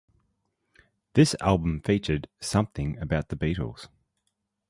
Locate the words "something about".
2.39-3.29